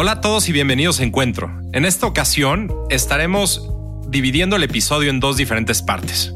[0.00, 1.50] Hola a todos y bienvenidos a Encuentro.
[1.72, 3.68] En esta ocasión estaremos
[4.06, 6.32] dividiendo el episodio en dos diferentes partes.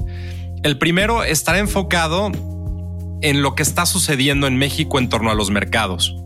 [0.64, 2.32] El primero estará enfocado
[3.20, 6.16] en lo que está sucediendo en México en torno a los mercados.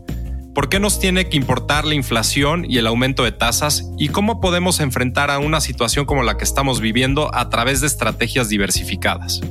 [0.55, 3.87] ¿Por qué nos tiene que importar la inflación y el aumento de tasas?
[3.99, 7.85] ¿Y cómo podemos enfrentar a una situación como la que estamos viviendo a través de
[7.85, 9.41] estrategias diversificadas?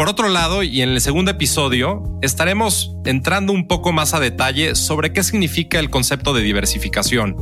[0.00, 4.74] Por otro lado, y en el segundo episodio, estaremos entrando un poco más a detalle
[4.74, 7.36] sobre qué significa el concepto de diversificación,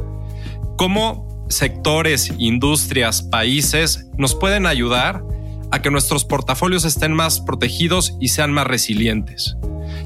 [0.76, 5.22] cómo sectores, industrias, países nos pueden ayudar
[5.70, 9.56] a que nuestros portafolios estén más protegidos y sean más resilientes.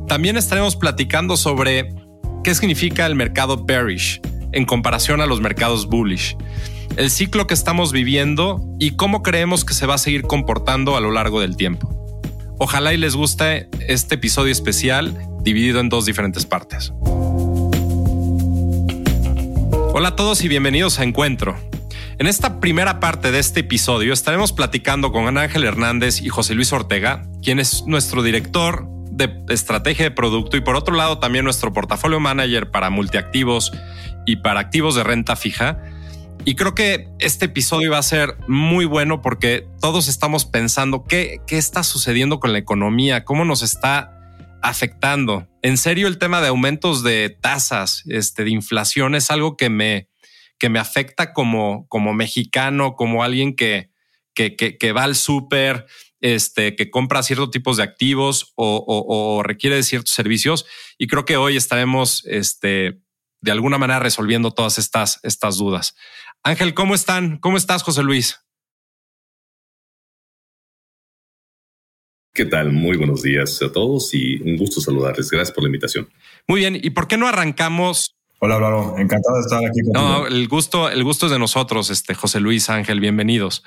[0.06, 1.94] También estaremos platicando sobre
[2.44, 4.20] qué significa el mercado bearish
[4.52, 6.36] en comparación a los mercados bullish,
[6.98, 11.00] el ciclo que estamos viviendo y cómo creemos que se va a seguir comportando a
[11.00, 12.01] lo largo del tiempo.
[12.64, 16.92] Ojalá y les guste este episodio especial dividido en dos diferentes partes.
[19.92, 21.56] Hola a todos y bienvenidos a Encuentro.
[22.20, 26.72] En esta primera parte de este episodio estaremos platicando con Ángel Hernández y José Luis
[26.72, 31.72] Ortega, quien es nuestro director de estrategia de producto y por otro lado también nuestro
[31.72, 33.72] portafolio manager para multiactivos
[34.24, 35.82] y para activos de renta fija
[36.44, 41.40] y creo que este episodio va a ser muy bueno porque todos estamos pensando qué,
[41.46, 44.18] qué está sucediendo con la economía, cómo nos está
[44.62, 45.48] afectando.
[45.62, 50.08] En serio, el tema de aumentos de tasas, este, de inflación es algo que me,
[50.58, 53.90] que me afecta como, como mexicano, como alguien que,
[54.34, 55.86] que, que, va al súper,
[56.20, 60.64] este, que compra ciertos tipos de activos o, o, requiere de ciertos servicios.
[60.98, 63.00] Y creo que hoy estaremos este,
[63.42, 65.94] de alguna manera resolviendo todas estas, estas dudas.
[66.44, 67.38] Ángel, ¿cómo están?
[67.38, 68.40] ¿Cómo estás, José Luis?
[72.34, 72.72] ¿Qué tal?
[72.72, 75.30] Muy buenos días a todos y un gusto saludarles.
[75.30, 76.08] Gracias por la invitación.
[76.48, 76.74] Muy bien.
[76.74, 78.16] ¿Y por qué no arrancamos?
[78.40, 78.98] Hola, Lalo.
[78.98, 79.92] Encantado de estar aquí contigo.
[79.92, 82.98] No, el gusto, el gusto es de nosotros, este José Luis Ángel.
[82.98, 83.62] Bienvenidos.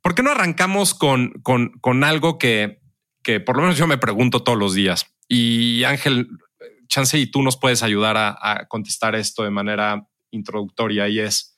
[0.00, 2.80] ¿Por qué no arrancamos con, con, con algo que,
[3.22, 5.06] que por lo menos yo me pregunto todos los días?
[5.28, 6.28] Y Ángel,
[6.86, 11.55] chance y tú nos puedes ayudar a, a contestar esto de manera introductoria y es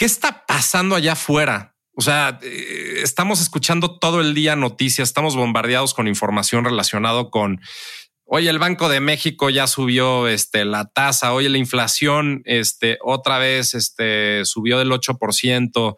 [0.00, 1.76] ¿Qué está pasando allá afuera?
[1.94, 7.60] O sea, eh, estamos escuchando todo el día noticias, estamos bombardeados con información relacionado con,
[8.24, 13.36] oye, el Banco de México ya subió este, la tasa, oye, la inflación este, otra
[13.36, 15.96] vez este, subió del 8%.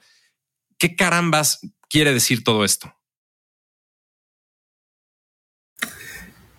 [0.79, 2.93] ¿Qué carambas quiere decir todo esto?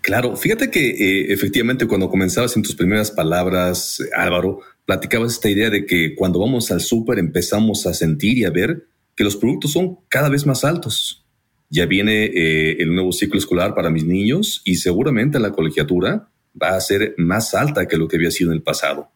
[0.03, 5.69] Claro, fíjate que eh, efectivamente cuando comenzabas en tus primeras palabras, Álvaro, platicabas esta idea
[5.69, 9.72] de que cuando vamos al súper empezamos a sentir y a ver que los productos
[9.72, 11.25] son cada vez más altos.
[11.69, 16.28] Ya viene eh, el nuevo ciclo escolar para mis niños y seguramente la colegiatura
[16.62, 19.09] va a ser más alta que lo que había sido en el pasado.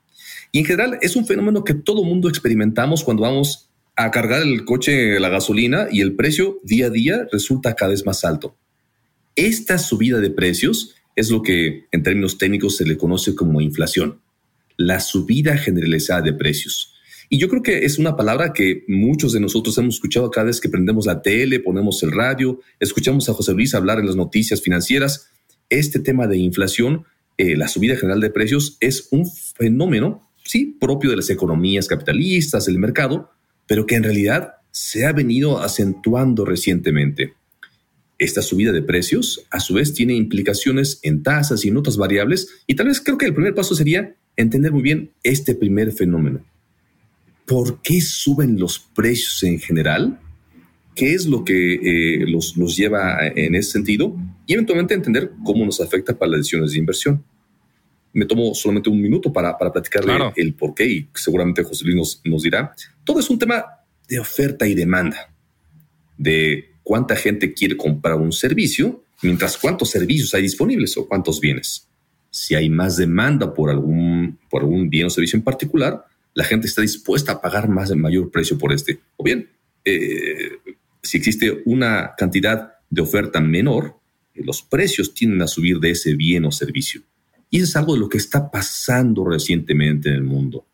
[0.54, 4.64] Y en general es un fenómeno que todo mundo experimentamos cuando vamos a cargar el
[4.64, 8.56] coche, la gasolina y el precio día a día resulta cada vez más alto.
[9.38, 14.20] Esta subida de precios es lo que en términos técnicos se le conoce como inflación
[14.78, 16.96] la subida generalizada de precios.
[17.30, 20.60] Y yo creo que es una palabra que muchos de nosotros hemos escuchado cada vez
[20.60, 24.60] que prendemos la tele, ponemos el radio, escuchamos a José Luis hablar en las noticias
[24.60, 25.30] financieras.
[25.70, 27.06] Este tema de inflación,
[27.38, 32.66] eh, la subida general de precios, es un fenómeno, sí, propio de las economías capitalistas,
[32.66, 33.30] del mercado,
[33.68, 37.36] pero que en realidad se ha venido acentuando recientemente.
[38.20, 42.50] Esta subida de precios, a su vez, tiene implicaciones en tasas y en otras variables,
[42.66, 46.44] y tal vez creo que el primer paso sería entender muy bien este primer fenómeno.
[47.46, 50.20] ¿Por qué suben los precios en general?
[50.96, 54.16] ¿Qué es lo que eh, los, lleva en ese sentido?
[54.48, 57.24] Y eventualmente entender cómo nos afecta para las decisiones de inversión.
[58.14, 61.96] Me tomo solamente un minuto para, para platicarle el por qué y seguramente José Luis
[61.96, 62.74] nos, nos dirá.
[63.04, 63.64] Todo es un tema
[64.08, 65.32] de oferta y demanda,
[66.18, 71.88] de cuánta gente quiere comprar un servicio, mientras cuántos servicios hay disponibles o cuántos bienes
[72.38, 76.68] si hay más demanda por algún, por algún bien o servicio en particular, la gente
[76.68, 79.00] está dispuesta a pagar más de mayor precio por este.
[79.16, 79.50] O bien,
[79.84, 80.52] eh,
[81.02, 83.96] si existe una cantidad de oferta menor,
[84.36, 87.02] eh, los precios tienden a subir de ese bien o servicio.
[87.50, 90.66] Y es algo de lo que está pasando recientemente en el mundo.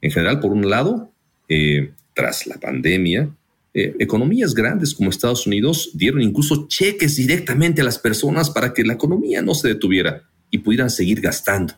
[0.00, 1.10] En general, por un lado,
[1.48, 3.34] eh, tras la pandemia,
[3.74, 8.92] economías grandes como Estados Unidos dieron incluso cheques directamente a las personas para que la
[8.92, 11.74] economía no se detuviera y pudieran seguir gastando.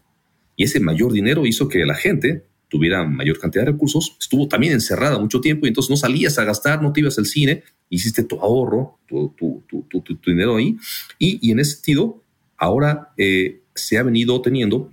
[0.57, 4.73] Y ese mayor dinero hizo que la gente tuviera mayor cantidad de recursos, estuvo también
[4.73, 8.25] encerrada mucho tiempo y entonces no salías a gastar, no te ibas al cine, hiciste
[8.25, 10.77] tu ahorro, tu, tu, tu, tu dinero ahí.
[11.19, 12.21] Y, y, en ese sentido,
[12.57, 14.93] ahora eh, se ha venido teniendo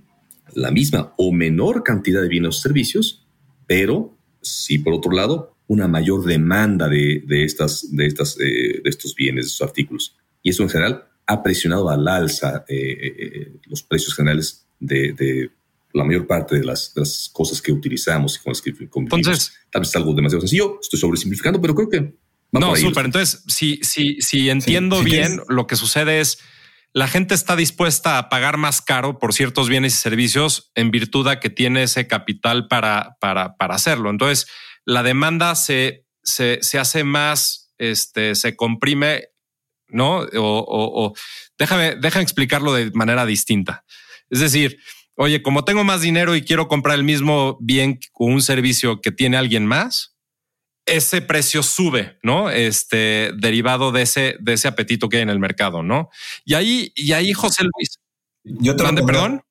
[0.54, 3.26] la misma o menor cantidad de bienes o servicios,
[3.66, 9.14] pero sí, por otro lado, una mayor demanda de, estas, de, estas, eh, de estos
[9.14, 10.14] bienes, de estos artículos.
[10.42, 15.50] Y eso en general ha presionado al alza eh, eh, los precios generales de,
[15.94, 16.92] la mayor parte de las,
[17.32, 19.18] cosas que utilizamos y con las que convivimos.
[19.18, 22.14] Entonces, tal vez es algo demasiado sencillo, estoy sobresimplificando, pero creo que...
[22.52, 23.06] no, súper.
[23.06, 26.38] Entonces, si, si, si entiendo bien, lo que sucede es
[26.94, 31.26] la gente está dispuesta a pagar más caro por ciertos bienes y servicios en virtud
[31.26, 34.10] de que tiene ese capital para, para, para hacerlo.
[34.10, 34.46] Entonces,
[34.84, 39.28] la demanda se, se, se hace más, este, se comprime,
[39.88, 40.18] ¿no?
[40.20, 41.14] O, o,
[41.58, 43.84] déjame, déjame explicarlo de manera distinta.
[44.30, 44.78] Es decir,
[45.16, 49.12] oye, como tengo más dinero y quiero comprar el mismo bien o un servicio que
[49.12, 50.16] tiene alguien más,
[50.86, 52.50] ese precio sube, ¿no?
[52.50, 56.10] Este derivado de ese, de ese apetito que hay en el mercado, ¿no?
[56.44, 57.98] Y ahí, y ahí José Luis.
[58.44, 59.42] Yo te lo perdón.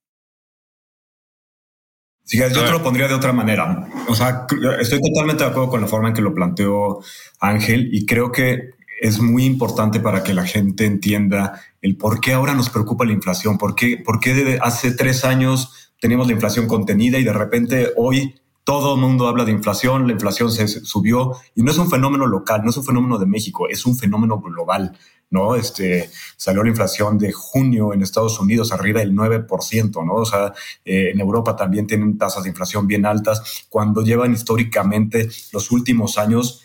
[2.31, 3.89] Sí, yo te lo pondría de otra manera.
[4.07, 4.47] O sea,
[4.79, 7.01] estoy totalmente de acuerdo con la forma en que lo planteó
[7.41, 8.69] Ángel y creo que
[9.01, 13.11] es muy importante para que la gente entienda el por qué ahora nos preocupa la
[13.11, 17.91] inflación, por qué, por qué hace tres años teníamos la inflación contenida y de repente
[17.97, 21.89] hoy todo el mundo habla de inflación, la inflación se subió y no es un
[21.89, 24.97] fenómeno local, no es un fenómeno de México, es un fenómeno global,
[25.29, 25.55] ¿no?
[25.55, 30.13] Este, salió la inflación de junio en Estados Unidos arriba del 9%, ¿no?
[30.13, 30.53] O sea,
[30.85, 36.17] eh, en Europa también tienen tasas de inflación bien altas, cuando llevan históricamente los últimos
[36.17, 36.63] años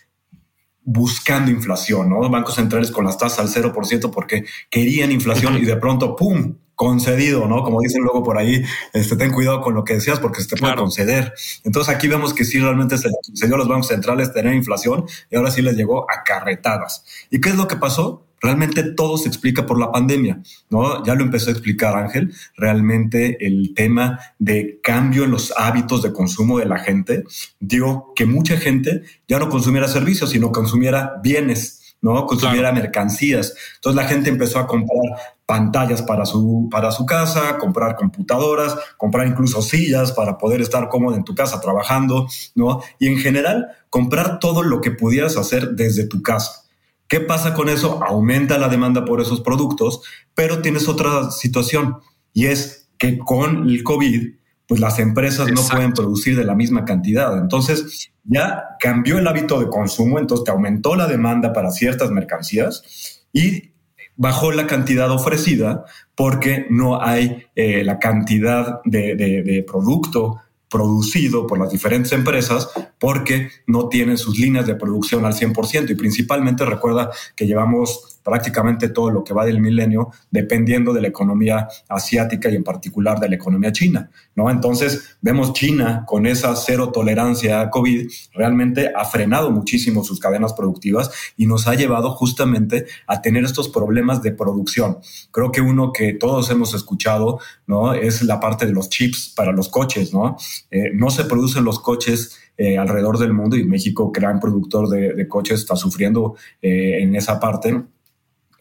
[0.83, 2.29] buscando inflación, ¿no?
[2.29, 7.49] Bancos centrales con las tasas al 0% porque querían inflación y de pronto, ¡pum!, concedido,
[7.49, 7.63] ¿no?
[7.65, 8.63] Como dicen luego por ahí,
[8.93, 11.33] este, ten cuidado con lo que decías porque se te puede conceder.
[11.65, 15.07] Entonces aquí vemos que sí realmente se le concedió a los bancos centrales tener inflación
[15.31, 17.03] y ahora sí les llegó a carretadas.
[17.31, 18.23] ¿Y qué es lo que pasó?
[18.43, 21.03] Realmente todo se explica por la pandemia, ¿no?
[21.03, 26.13] Ya lo empezó a explicar Ángel, realmente el tema de cambio en los hábitos de
[26.13, 27.25] consumo de la gente
[27.59, 32.27] dio que mucha gente ya no consumiera servicios, sino consumiera bienes ¿no?
[32.27, 33.55] Consumiera mercancías.
[33.77, 35.01] Entonces la gente empezó a comprar
[35.47, 41.17] pantallas para su, para su casa, comprar computadoras, comprar incluso sillas para poder estar cómodo
[41.17, 42.27] en tu casa trabajando,
[42.57, 42.83] ¿no?
[42.99, 46.65] Y en general, comprar todo lo que pudieras hacer desde tu casa.
[47.09, 48.03] ¿Qué pasa con eso?
[48.05, 50.03] Aumenta la demanda por esos productos,
[50.35, 51.99] pero tienes otra situación
[52.33, 54.35] y es que con el COVID
[54.67, 57.39] pues las empresas no pueden producir de la misma cantidad.
[57.39, 63.23] Entonces ya cambió el hábito de consumo, entonces te aumentó la demanda para ciertas mercancías
[63.33, 63.76] y
[64.17, 65.85] bajó la cantidad ofrecida
[66.15, 72.69] porque no hay eh, la cantidad de, de producto producido por las diferentes empresas
[72.99, 78.89] porque no tienen sus líneas de producción al 100% y principalmente recuerda que llevamos prácticamente
[78.89, 83.29] todo lo que va del milenio dependiendo de la economía asiática y en particular de
[83.29, 84.51] la economía china, ¿no?
[84.51, 90.55] Entonces, vemos China con esa cero tolerancia a COVID realmente ha frenado muchísimo sus cadenas
[90.55, 94.99] productivas y nos ha llevado justamente a tener estos problemas de producción.
[95.31, 97.39] Creo que uno que todos hemos escuchado,
[97.69, 97.95] ¿no?
[97.95, 100.37] Es la parte de los chips para los coches, ¿no?
[100.73, 105.29] Eh, no se producen los coches eh, alrededor del mundo y México, gran productor de,
[105.29, 107.85] coches, está sufriendo eh, en esa parte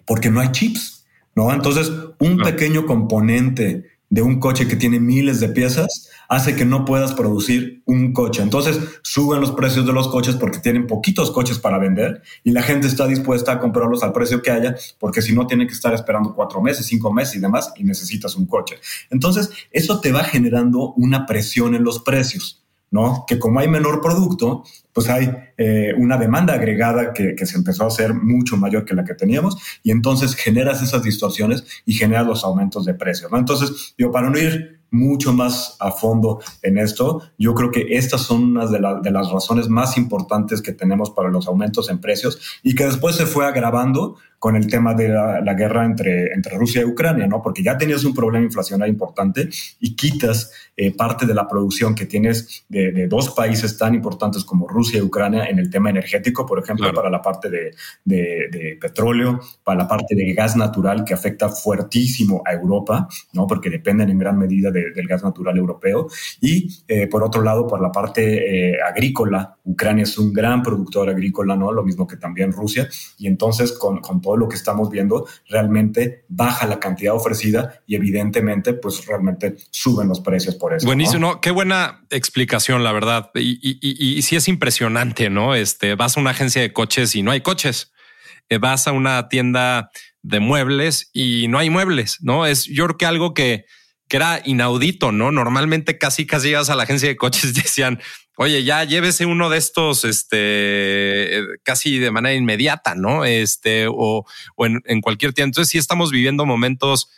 [0.06, 1.06] porque no hay chips,
[1.36, 1.54] ¿no?
[1.54, 6.86] Entonces, un pequeño componente de un coche que tiene miles de piezas hace que no
[6.86, 8.42] puedas producir un coche.
[8.42, 12.62] Entonces suben los precios de los coches porque tienen poquitos coches para vender y la
[12.62, 15.94] gente está dispuesta a comprarlos al precio que haya porque si no tiene que estar
[15.94, 18.76] esperando cuatro meses, cinco meses y demás y necesitas un coche.
[19.10, 22.65] Entonces eso te va generando una presión en los precios.
[22.92, 23.26] ¿No?
[23.28, 24.64] Que como hay menor producto,
[24.94, 29.04] pues hay eh, una demanda agregada que, se empezó a hacer mucho mayor que la
[29.04, 33.38] que teníamos y entonces generas esas distorsiones y generas los aumentos de precios, ¿no?
[33.38, 37.22] Entonces, yo para no ir mucho más a fondo en esto.
[37.38, 41.30] Yo creo que estas son unas de, de, las razones más importantes que tenemos para
[41.30, 45.54] los aumentos en precios y que después se fue agravando con el tema de la,
[45.54, 47.42] guerra entre, entre Rusia y Ucrania, ¿no?
[47.42, 49.50] Porque ya tenías un problema inflacionario importante
[49.80, 54.68] y quitas eh, parte de la producción que tienes de, dos países tan importantes como
[54.68, 57.72] Rusia y Ucrania en el tema energético, por ejemplo, para la parte de,
[58.04, 63.48] de, petróleo, para la parte de gas natural que afecta fuertísimo a Europa, ¿no?
[63.48, 66.08] Porque dependen en gran medida del gas natural europeo.
[66.42, 71.10] Y eh, por otro lado, por la parte eh, agrícola, Ucrania es un gran productor
[71.10, 71.72] agrícola, ¿no?
[71.72, 72.88] Lo mismo que también Rusia.
[73.18, 77.96] Y entonces, con, con todo lo que estamos viendo, realmente baja la cantidad ofrecida y
[77.96, 80.88] evidentemente, pues realmente suben los precios por eso.
[80.88, 83.30] Buenísimo, qué buena explicación, la verdad.
[83.36, 85.54] Y, sí es impresionante, ¿no?
[85.54, 87.94] Este, vas a una agencia de coches y no hay coches.
[88.50, 89.92] Eh, vas a una tienda
[90.24, 92.48] de muebles y no hay muebles, ¿no?
[92.48, 93.66] Es yo creo que algo que,
[94.08, 95.32] que era inaudito, ¿no?
[95.32, 98.00] Normalmente casi casi ibas a la agencia de coches y decían,
[98.38, 103.26] oye, ya llévese uno de estos, este, casi de manera inmediata, ¿no?
[103.26, 104.26] Este, o,
[104.58, 105.50] en, cualquier tiempo.
[105.50, 107.10] Entonces sí estamos viviendo momentos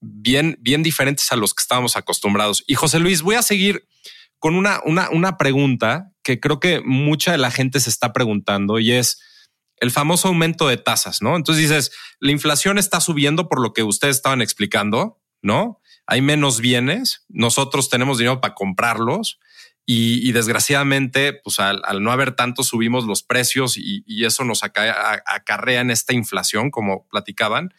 [0.00, 2.64] bien, bien diferentes a los que estábamos acostumbrados.
[2.66, 3.86] Y José Luis, voy a seguir
[4.38, 8.78] con una, una, una pregunta que creo que mucha de la gente se está preguntando
[8.78, 9.20] y es
[9.76, 11.36] el famoso aumento de tasas, ¿no?
[11.36, 15.80] Entonces dices, la inflación está subiendo por lo que ustedes estaban explicando, ¿no?
[16.06, 19.38] Hay menos bienes, nosotros tenemos dinero para comprarlos
[19.92, 25.90] y, desgraciadamente, pues al, no haber tanto, subimos los precios y, eso nos acarrea en
[25.90, 27.74] esta inflación, como platicaban.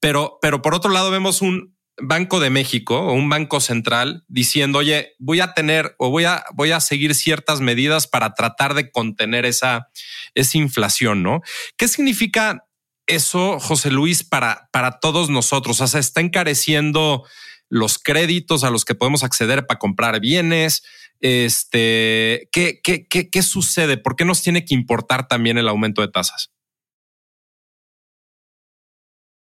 [0.00, 4.78] Pero, pero por otro lado, vemos un Banco de México o un banco central diciendo,
[4.78, 8.90] oye, voy a tener o voy a, voy a seguir ciertas medidas para tratar de
[8.90, 9.90] contener esa,
[10.34, 11.42] esa inflación, ¿no?
[11.76, 12.66] ¿Qué significa
[13.06, 15.82] eso, José Luis, para, para todos nosotros?
[15.82, 17.24] O sea, está encareciendo
[17.72, 20.82] los créditos a los que podemos acceder para comprar bienes,
[21.22, 23.96] este, ¿qué, qué, qué, qué sucede?
[23.96, 26.52] ¿Por qué nos tiene que importar también el aumento de tasas?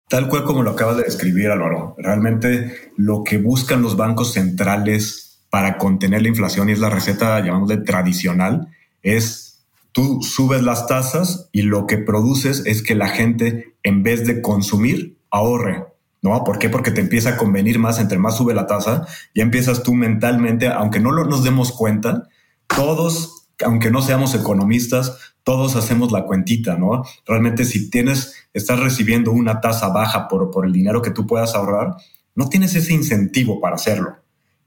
[0.10, 1.96] Tal cual como lo acabas de describir, Álvaro.
[1.98, 7.40] Realmente lo que buscan los bancos centrales para contener la inflación y es la receta,
[7.40, 8.68] llamámosle tradicional,
[9.02, 14.26] es tú subes las tasas y lo que produces es que la gente, en vez
[14.28, 15.86] de consumir, ahorre.
[16.22, 16.44] ¿No?
[16.44, 16.70] ¿Por qué?
[16.70, 20.68] Porque te empieza a convenir más, entre más sube la tasa, ya empiezas tú mentalmente,
[20.68, 22.28] aunque no nos demos cuenta,
[22.68, 27.04] todos, aunque no seamos economistas, todos hacemos la cuentita, ¿no?
[27.26, 31.56] Realmente si tienes, estás recibiendo una tasa baja por, por el dinero que tú puedas
[31.56, 31.96] ahorrar,
[32.36, 34.18] no tienes ese incentivo para hacerlo.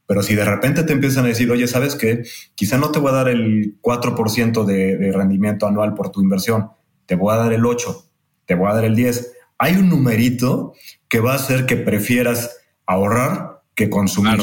[0.06, 2.24] Pero si de repente te empiezan a decir, oye, ¿sabes qué?
[2.54, 6.70] Quizá no te voy a dar el 4% de, de rendimiento anual por tu inversión,
[7.06, 8.06] te voy a dar el 8,
[8.46, 9.32] te voy a dar el 10
[9.62, 10.74] hay un numerito
[11.08, 12.50] que va a hacer que prefieras
[12.84, 14.40] ahorrar que consumir.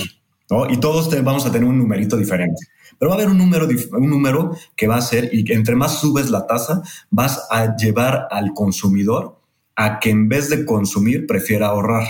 [0.50, 0.72] ¿no?
[0.72, 2.68] Y todos vamos a tener un numerito diferente.
[2.98, 6.00] Pero va a haber un número, un número que va a ser, y entre más
[6.00, 9.42] subes la tasa, vas a llevar al consumidor
[9.76, 12.08] a que en vez de consumir, prefiera ahorrar.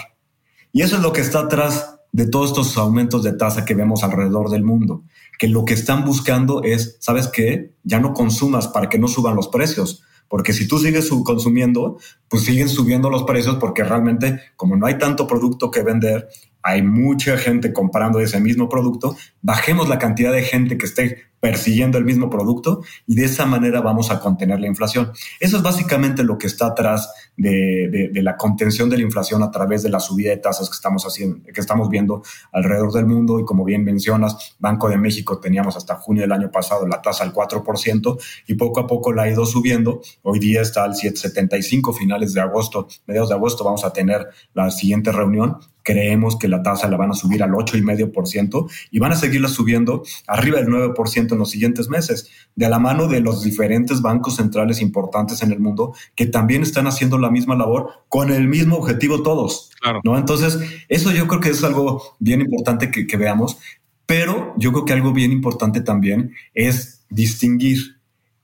[0.71, 4.03] Y eso es lo que está atrás de todos estos aumentos de tasa que vemos
[4.03, 5.01] alrededor del mundo,
[5.39, 7.73] que lo que están buscando es, ¿sabes qué?
[7.83, 11.97] Ya no consumas para que no suban los precios, porque si tú sigues consumiendo,
[12.29, 16.29] pues siguen subiendo los precios porque realmente como no hay tanto producto que vender,
[16.61, 21.97] hay mucha gente comprando ese mismo producto, bajemos la cantidad de gente que esté persiguiendo
[21.97, 25.11] el mismo producto y de esa manera vamos a contener la inflación.
[25.39, 29.83] Eso es básicamente lo que está atrás de, la contención de la inflación a través
[29.83, 33.45] de la subida de tasas que estamos haciendo, que estamos viendo alrededor del mundo y
[33.45, 37.33] como bien mencionas, Banco de México teníamos hasta junio del año pasado la tasa al
[37.33, 38.17] 4%
[38.47, 40.01] y poco a poco la ha ido subiendo.
[40.23, 44.69] Hoy día está al 7.75, finales de agosto, mediados de agosto vamos a tener la
[44.71, 49.15] siguiente reunión creemos que la tasa la van a subir al 8,5% y van a
[49.15, 54.01] seguirla subiendo arriba del 9% en los siguientes meses, de la mano de los diferentes
[54.01, 58.47] bancos centrales importantes en el mundo que también están haciendo la misma labor con el
[58.47, 59.71] mismo objetivo todos.
[60.03, 60.17] ¿no?
[60.17, 60.59] Entonces,
[60.89, 63.57] eso yo creo que es algo bien importante que, que veamos,
[64.05, 67.97] pero yo creo que algo bien importante también es distinguir.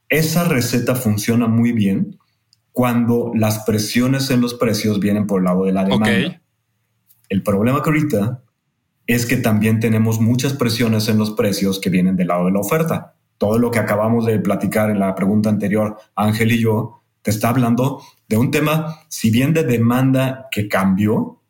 [0.09, 2.17] Esa receta funciona muy bien
[2.71, 6.41] cuando las presiones en los precios vienen por el lado de la demanda.
[7.29, 8.41] El problema que ahorita
[9.07, 12.59] es que también tenemos muchas presiones en los precios que vienen del lado de la
[12.59, 13.15] oferta.
[13.37, 17.49] Todo lo que acabamos de platicar en la pregunta anterior, Ángel y yo, te está
[17.49, 21.41] hablando de un tema, si bien de demanda que cambió,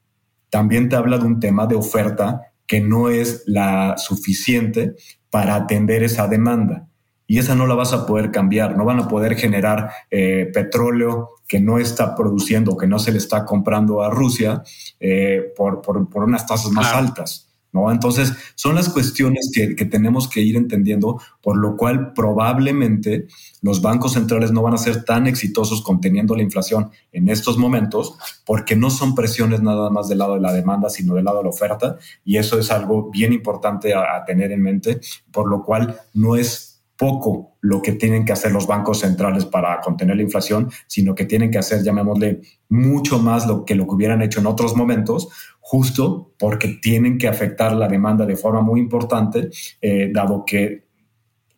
[0.49, 4.95] también te habla de un tema de oferta que no es la suficiente
[5.29, 6.87] para atender esa demanda
[7.27, 11.31] y esa no la vas a poder cambiar, no van a poder generar eh, petróleo
[11.47, 14.63] que no está produciendo, que no se le está comprando a Rusia
[14.99, 17.41] eh, por, por, unas tasas más altas.
[17.71, 17.91] ¿No?
[17.91, 23.27] Entonces, son las cuestiones que, que, tenemos que ir entendiendo, por lo cual probablemente
[23.61, 28.15] los bancos centrales no van a ser tan exitosos conteniendo la inflación en estos momentos,
[28.45, 31.43] porque no son presiones nada más del lado de la demanda, sino del lado de
[31.43, 35.01] la oferta, y eso es algo bien importante a tener en mente,
[35.33, 39.79] por lo cual no es poco lo que tienen que hacer los bancos centrales para
[39.81, 43.95] contener la inflación, sino que tienen que hacer, llamémosle, mucho más lo que lo que
[43.95, 48.79] hubieran hecho en otros momentos, justo porque tienen que afectar la demanda de forma muy
[48.79, 49.49] importante,
[49.81, 50.85] eh, dado que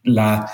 [0.04, 0.50] la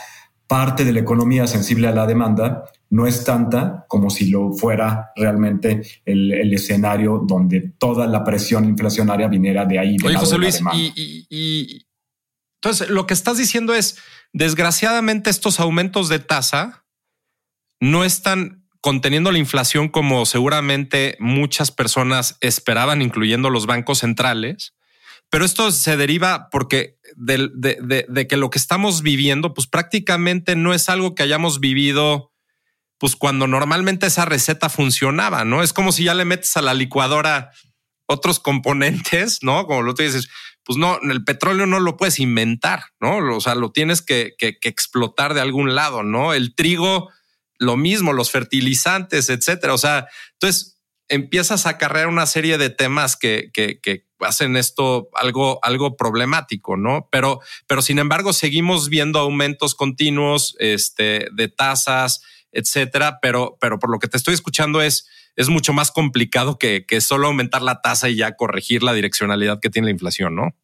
[0.47, 5.11] parte de la economía sensible a la demanda no es tanta como si lo fuera
[5.15, 9.97] realmente el, escenario donde toda la presión inflacionaria viniera de ahí.
[10.05, 10.61] Oye, José Luis,
[11.29, 11.87] y
[12.63, 13.97] entonces lo que estás diciendo es
[14.33, 16.85] Desgraciadamente, estos aumentos de tasa
[17.79, 24.73] no están conteniendo la inflación como seguramente muchas personas esperaban, incluyendo los bancos centrales,
[25.29, 30.89] pero esto se deriva porque de, que lo que estamos viviendo, pues prácticamente no es
[30.89, 32.31] algo que hayamos vivido
[32.97, 35.63] pues cuando normalmente esa receta funcionaba, ¿no?
[35.63, 37.51] Es como si ya le metes a la licuadora
[38.05, 39.65] otros componentes, ¿no?
[39.65, 40.29] Como lo tú dices,
[40.63, 43.35] pues no, el petróleo no lo puedes inventar, ¿no?
[43.35, 46.33] O sea, lo tienes que, que, explotar de algún lado, ¿no?
[46.33, 47.09] El trigo,
[47.57, 49.73] lo mismo, los fertilizantes, etcétera.
[49.73, 55.09] O sea, entonces empiezas a cargar una serie de temas que, que, que hacen esto
[55.13, 57.09] algo, algo problemático, ¿no?
[57.11, 63.19] Pero, pero sin embargo, seguimos viendo aumentos continuos este, de tasas, etcétera.
[63.21, 67.01] Pero, pero por lo que te estoy escuchando es, es mucho más complicado que, que
[67.01, 70.55] solo aumentar la tasa y ya corregir la direccionalidad que tiene la inflación, ¿no?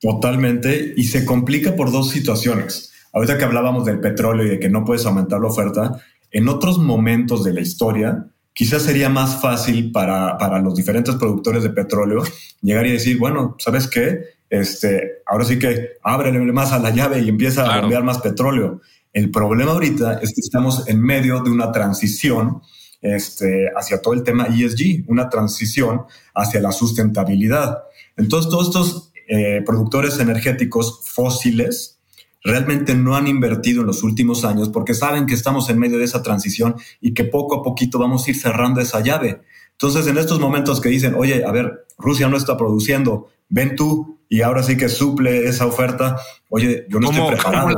[0.00, 0.92] Totalmente.
[0.96, 2.92] Y se complica por dos situaciones.
[3.12, 6.78] Ahorita que hablábamos del petróleo y de que no puedes aumentar la oferta, en otros
[6.78, 12.22] momentos de la historia, quizás sería más fácil para, para los diferentes productores de petróleo
[12.60, 14.34] llegar y decir, bueno, ¿sabes qué?
[14.50, 18.80] Este, ahora sí que ábrele más a la llave y empieza a enviar más petróleo.
[19.14, 22.60] El problema ahorita es que estamos en medio de una transición
[23.00, 26.02] este, hacia todo el tema ESG, una transición
[26.34, 27.84] hacia la sustentabilidad.
[28.16, 32.00] Entonces, todos estos eh, productores energéticos fósiles
[32.42, 36.04] realmente no han invertido en los últimos años porque saben que estamos en medio de
[36.04, 39.42] esa transición y que poco a poquito vamos a ir cerrando esa llave.
[39.70, 44.18] Entonces, en estos momentos que dicen, oye, a ver, Rusia no está produciendo, ven tú
[44.28, 46.16] y ahora sí que suple esa oferta,
[46.48, 47.76] oye, yo no estoy preparado.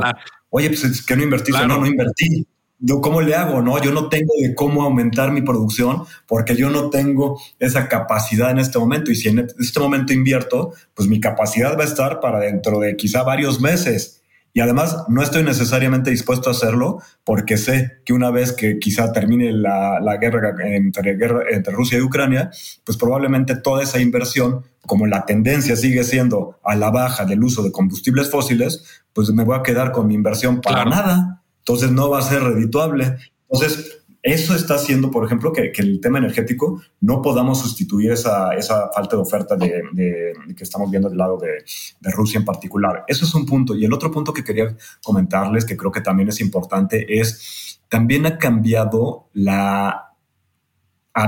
[0.49, 2.47] Oye, pues es que no invertiste, no, no invertí.
[2.79, 3.61] Yo, ¿Cómo le hago?
[3.61, 8.51] No, yo no tengo de cómo aumentar mi producción porque yo no tengo esa capacidad
[8.51, 9.11] en este momento.
[9.11, 12.95] Y si en este momento invierto, pues mi capacidad va a estar para dentro de
[12.95, 14.21] quizá varios meses.
[14.53, 19.11] Y además no estoy necesariamente dispuesto a hacerlo porque sé que una vez que quizá
[19.11, 22.49] termine la, guerra, entre, guerra entre Rusia y Ucrania,
[22.83, 27.61] pues probablemente toda esa inversión, como la tendencia sigue siendo a la baja del uso
[27.61, 31.43] de combustibles fósiles, pues me voy a quedar con mi inversión para nada.
[31.59, 33.15] Entonces no va a ser redituable.
[33.49, 33.96] Entonces,
[34.27, 38.51] eso está haciendo, por ejemplo, que, el tema energético no podamos sustituir esa,
[38.93, 41.63] falta de oferta de, que estamos viendo del lado de,
[42.11, 43.03] Rusia en particular.
[43.07, 43.75] Eso es un punto.
[43.75, 48.25] Y el otro punto que quería comentarles, que creo que también es importante, es también
[48.25, 50.13] ha cambiado la,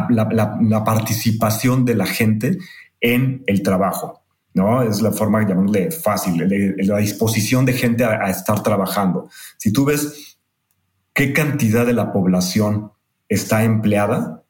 [0.09, 2.57] la, la participación de la gente
[2.99, 4.19] en el trabajo.
[4.53, 4.81] ¿no?
[4.83, 6.43] Es la forma, llamarle fácil,
[6.77, 9.29] la disposición de gente a, estar trabajando.
[9.57, 10.28] Si tú ves
[11.19, 12.93] qué cantidad de la población
[13.27, 14.45] está empleada,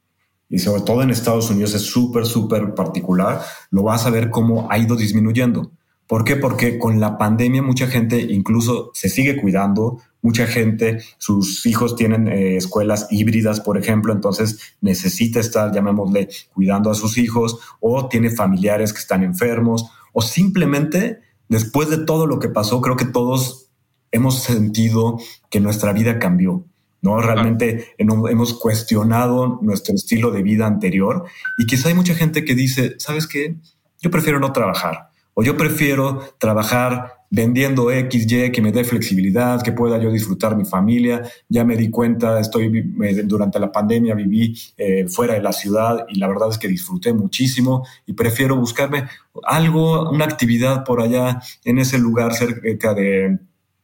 [0.47, 4.67] y sobre todo en Estados Unidos es súper, súper particular, lo vas a ver cómo
[4.69, 5.71] ha ido disminuyendo.
[6.05, 6.35] ¿Por qué?
[6.35, 12.27] Porque con la pandemia mucha gente incluso se sigue cuidando, mucha gente, sus hijos tienen
[12.27, 18.29] eh, escuelas híbridas, por ejemplo, entonces necesita estar, llamémosle, cuidando a sus hijos, o tiene
[18.29, 23.68] familiares que están enfermos, o simplemente después de todo lo que pasó, creo que todos
[24.11, 25.19] hemos sentido
[25.49, 26.65] que nuestra vida cambió.
[27.01, 27.21] ¿no?
[27.21, 31.25] Realmente hemos cuestionado nuestro estilo de vida anterior
[31.57, 33.55] y quizá hay mucha gente que dice, ¿sabes qué?
[34.01, 39.61] Yo prefiero no trabajar o yo prefiero trabajar vendiendo X, Y, que me dé flexibilidad,
[39.61, 41.21] que pueda yo disfrutar mi familia.
[41.47, 42.93] Ya me di cuenta, estoy
[43.25, 47.13] durante la pandemia viví eh, fuera de la ciudad y la verdad es que disfruté
[47.13, 49.05] muchísimo y prefiero buscarme
[49.43, 53.39] algo, una actividad por allá en ese lugar cerca de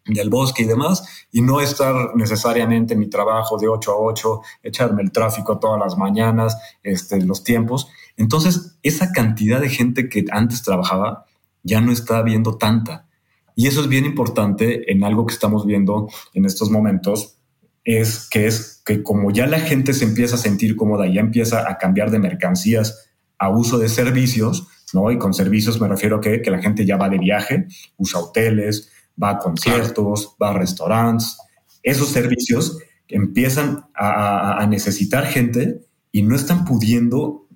[0.06, 4.42] del bosque y demás, y no estar necesariamente en mi trabajo de 8 a 8,
[4.64, 7.88] echarme el tráfico todas las mañanas, este, los tiempos.
[8.18, 11.26] Entonces, esa cantidad de gente que antes trabajaba
[11.64, 13.08] ya no está viendo tanta.
[13.56, 17.38] Y eso es bien importante en algo que estamos viendo en estos momentos,
[17.84, 21.70] es que es que como ya la gente se empieza a sentir cómoda, ya empieza
[21.70, 25.12] a cambiar de mercancías a uso de servicios, ¿no?
[25.12, 28.20] Y con servicios me refiero a que, que la gente ya va de viaje, usa
[28.20, 31.38] hoteles, va a conciertos, va a restaurantes.
[31.84, 37.48] Esos servicios empiezan a, necesitar gente y no están pudiendo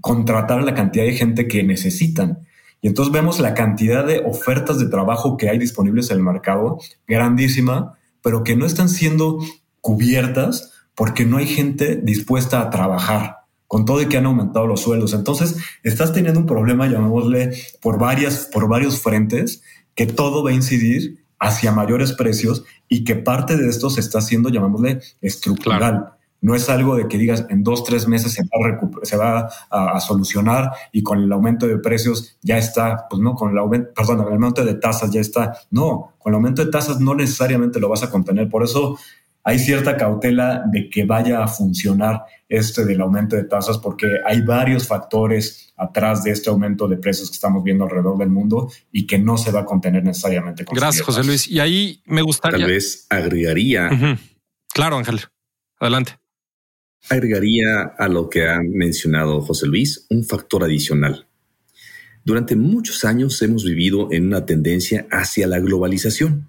[0.00, 2.46] contratar la cantidad de gente que necesitan.
[2.80, 6.78] Y entonces vemos la cantidad de ofertas de trabajo que hay disponibles en el mercado,
[7.06, 9.38] grandísima, pero que no están siendo
[9.80, 14.80] cubiertas porque no hay gente dispuesta a trabajar, con todo y que han aumentado los
[14.80, 15.14] sueldos.
[15.14, 19.62] Entonces, estás teniendo un problema, llamémosle, por, varias, por varios frentes,
[19.94, 24.18] que todo va a incidir hacia mayores precios y que parte de esto se está
[24.18, 26.12] haciendo, llamémosle, estructural.
[26.40, 29.48] No es algo de que digas en dos, tres meses se va, a, se va
[29.70, 33.90] a, solucionar y con el aumento de precios ya está, pues no, con el aumento,
[33.94, 35.52] perdón, el aumento de tasas ya está.
[35.70, 38.48] No, con el aumento de tasas no necesariamente lo vas a contener.
[38.48, 38.98] Por eso
[39.44, 44.42] hay cierta cautela de que vaya a funcionar este del aumento de tasas porque hay
[44.42, 49.06] varios factores atrás de este aumento de precios que estamos viendo alrededor del mundo y
[49.06, 50.64] que no se va a contener necesariamente.
[50.64, 51.48] Con Gracias, José Luis.
[51.48, 52.58] Y ahí me gustaría...
[52.58, 53.90] Tal vez agregaría...
[54.72, 55.20] Claro, Ángel.
[55.78, 56.18] Adelante.
[57.10, 61.26] Agregaría a lo que ha mencionado José Luis un factor adicional.
[62.24, 66.48] Durante muchos años hemos vivido en una tendencia hacia la globalización,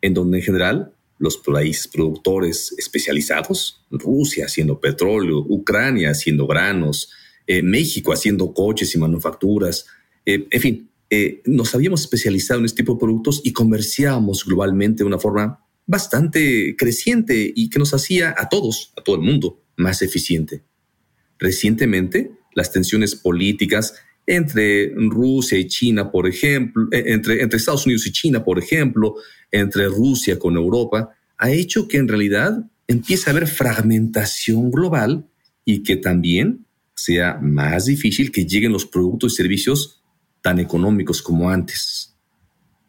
[0.00, 7.10] en donde en general los países productores especializados, Rusia haciendo petróleo, Ucrania haciendo granos,
[7.46, 9.86] eh, México haciendo coches y manufacturas,
[10.24, 15.04] eh, en fin, eh, nos habíamos especializado en este tipo de productos y comerciábamos globalmente
[15.04, 19.62] de una forma bastante creciente y que nos hacía a todos, a todo el mundo,
[19.76, 20.64] más eficiente.
[21.38, 23.94] Recientemente, las tensiones políticas
[24.26, 29.14] entre Rusia y China, por ejemplo, entre, entre Estados Unidos y China, por ejemplo,
[29.50, 35.26] entre Rusia con Europa, ha hecho que en realidad empiece a haber fragmentación global
[35.64, 40.02] y que también sea más difícil que lleguen los productos y servicios
[40.40, 42.16] tan económicos como antes.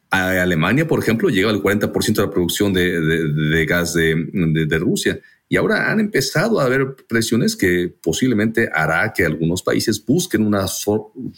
[0.09, 5.19] Alemania, por ejemplo, llega al 40% de la producción de, gas de, de, Rusia.
[5.49, 10.85] Y ahora han empezado a haber presiones que posiblemente hará que algunos países busquen unas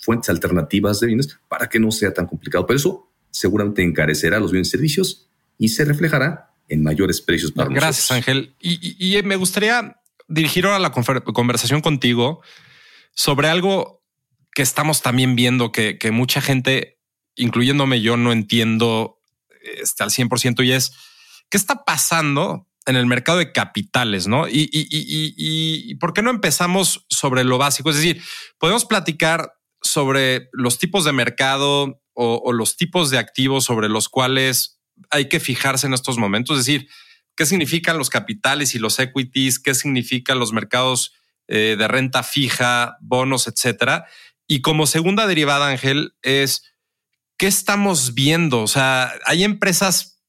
[0.02, 2.66] fuentes alternativas de bienes para que no sea tan complicado.
[2.68, 7.70] Pero eso seguramente encarecerá los bienes y servicios y se reflejará en mayores precios para
[7.70, 8.56] Gracias, Ángel.
[8.60, 12.42] Y, me gustaría dirigir ahora la conversación contigo
[13.14, 14.04] sobre algo
[14.54, 17.00] que estamos también viendo que, mucha gente,
[17.36, 19.20] incluyéndome yo, no entiendo
[19.82, 20.94] este, al 100% y es
[21.50, 24.48] qué está pasando en el mercado de capitales, ¿no?
[24.48, 27.90] Y, y, por qué no empezamos sobre lo básico?
[27.90, 28.22] Es decir,
[28.58, 34.80] podemos platicar sobre los tipos de mercado, o, los tipos de activos sobre los cuales
[35.10, 36.60] hay que fijarse en estos momentos?
[36.60, 36.90] Es decir,
[37.36, 39.60] ¿qué significan los capitales y los equities?
[39.60, 41.14] ¿Qué significan los mercados
[41.48, 44.06] eh, de renta fija, bonos, etcétera?
[44.48, 46.64] Y como segunda derivada, Ángel, es
[47.38, 48.62] ¿qué estamos viendo?
[48.62, 50.22] O sea, hay empresas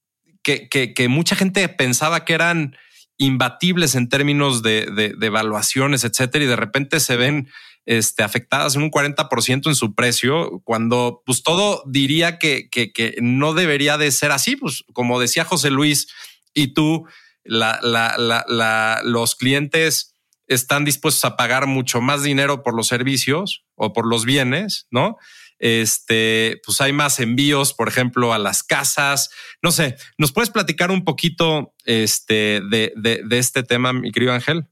[0.43, 2.75] que, que, mucha gente pensaba que eran
[3.17, 7.49] imbatibles en términos de, de, de evaluaciones, etcétera, y de repente se ven
[7.85, 13.53] este, afectadas en un 40% en su precio, cuando pues todo diría que, que, no
[13.53, 16.07] debería de ser así, pues como decía José Luis
[16.53, 17.05] y tú,
[17.43, 20.15] la, la, la, los clientes
[20.47, 25.17] están dispuestos a pagar mucho más dinero por los servicios o por los bienes, ¿no?
[25.57, 29.29] Este, pues hay más envíos, por ejemplo, a las casas.
[29.61, 34.33] No sé, ¿nos puedes platicar un poquito este, de, de, de este tema, mi querido
[34.33, 34.67] Ángel?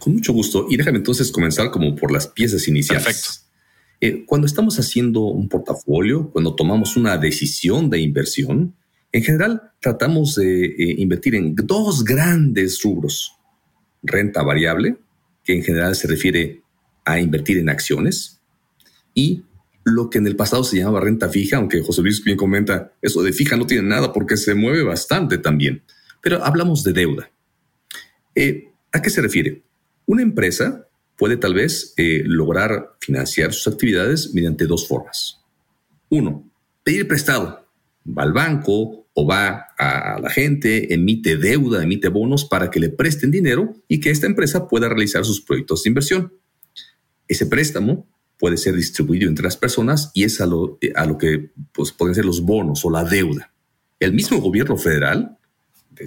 [0.00, 0.66] Con mucho gusto.
[0.68, 3.04] Y déjame entonces comenzar como por las piezas iniciales.
[3.04, 3.50] Perfecto.
[4.00, 8.74] Eh, cuando estamos haciendo un portafolio, cuando tomamos una decisión de inversión,
[9.12, 13.36] en general tratamos de eh, invertir en dos grandes rubros.
[14.02, 14.96] Renta variable,
[15.44, 16.62] que en general se refiere
[17.04, 18.40] a invertir en acciones,
[19.14, 19.44] y
[19.84, 23.22] lo que en el pasado se llamaba renta fija, aunque José Luis bien comenta, eso
[23.22, 25.82] de fija no tiene nada porque se mueve bastante también.
[26.22, 27.30] Pero hablamos de deuda.
[28.34, 29.62] Eh, ¿A qué se refiere?
[30.10, 35.40] Una empresa puede tal vez eh, lograr financiar sus actividades mediante dos formas.
[36.08, 36.50] Uno,
[36.82, 37.64] pedir prestado.
[38.04, 42.88] Va al banco o va a la gente, emite deuda, emite bonos para que le
[42.88, 46.32] presten dinero y que esta empresa pueda realizar sus proyectos de inversión.
[47.28, 51.52] Ese préstamo puede ser distribuido entre las personas y es a lo, a lo que
[51.70, 53.52] pues, pueden ser los bonos o la deuda.
[54.00, 55.38] El mismo gobierno federal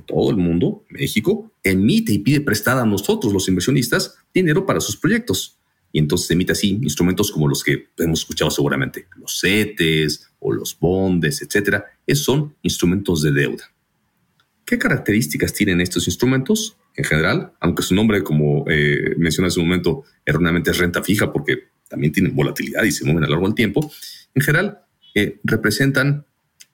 [0.02, 4.98] todo el mundo, México, emite y pide prestada a nosotros, los inversionistas, dinero para sus
[4.98, 5.60] proyectos.
[5.92, 10.78] Y entonces emite así instrumentos como los que hemos escuchado seguramente, los CETES o los
[10.80, 11.86] bondes, etcétera.
[12.08, 13.72] Esos son instrumentos de deuda.
[14.66, 16.78] ¿Qué características tienen estos instrumentos?
[16.96, 21.32] En general, aunque su nombre, como eh, mencioné hace un momento, erróneamente es renta fija
[21.32, 23.92] porque también tienen volatilidad y se mueven a lo largo del tiempo,
[24.34, 24.80] en general
[25.14, 26.26] eh, representan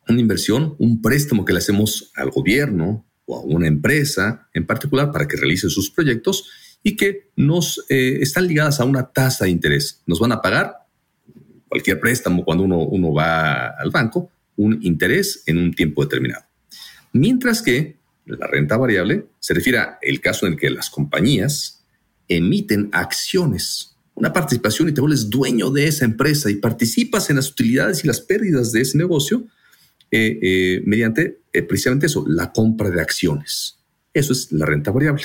[0.08, 5.12] una inversión, un préstamo que le hacemos al gobierno o a una empresa en particular
[5.12, 6.50] para que realice sus proyectos
[6.82, 10.02] y que nos eh, están ligadas a una tasa de interés.
[10.08, 10.88] Nos van a pagar
[11.68, 16.44] cualquier préstamo cuando uno, uno va al banco, un interés en un tiempo determinado.
[17.14, 21.84] Mientras que la renta variable se refiere al caso en el que las compañías
[22.28, 27.52] emiten acciones, una participación y te vuelves dueño de esa empresa y participas en las
[27.52, 29.46] utilidades y las pérdidas de ese negocio
[30.12, 33.80] eh, eh, mediante eh, precisamente eso, la compra de acciones.
[34.14, 35.24] Eso es la renta variable.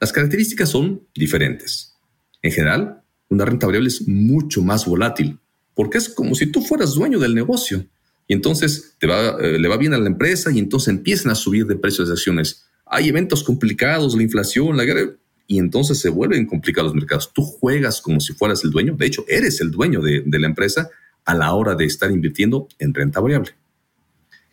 [0.00, 1.94] Las características son diferentes.
[2.42, 5.38] En general, una renta variable es mucho más volátil,
[5.74, 7.86] porque es como si tú fueras dueño del negocio.
[8.28, 11.66] Y entonces te va, le va bien a la empresa y entonces empiezan a subir
[11.66, 12.66] de precios de acciones.
[12.84, 17.32] Hay eventos complicados, la inflación, la guerra, y entonces se vuelven complicados los mercados.
[17.32, 20.90] Tú juegas como si fueras el dueño, de hecho, eres el dueño de, la empresa
[21.24, 23.52] a la hora de estar invirtiendo en renta variable.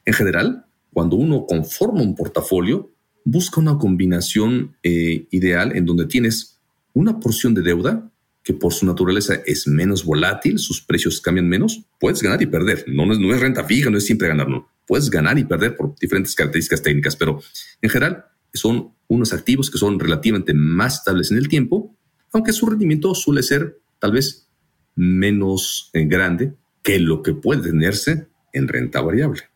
[0.05, 2.91] En general, cuando uno conforma un portafolio,
[3.25, 6.59] busca una combinación eh, ideal en donde tienes
[6.93, 8.11] una porción de deuda
[8.43, 12.83] que por su naturaleza es menos volátil, sus precios cambian menos, puedes ganar y perder.
[12.87, 14.67] No, es, renta fija, no es siempre ganar, no.
[14.85, 17.39] Puedes ganar y perder por diferentes características técnicas, pero
[17.81, 21.95] en general son unos activos que son relativamente más estables en el tiempo,
[22.33, 24.49] aunque su rendimiento suele ser tal vez
[24.95, 29.52] menos eh, grande que lo que puede tenerse en renta variable.